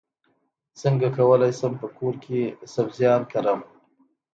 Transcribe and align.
څنګه 0.81 1.07
کولی 1.17 1.51
شم 1.59 1.73
په 1.81 1.87
کور 1.97 2.13
کې 2.23 2.41
سبزیان 2.73 3.21
کرم 3.31 3.59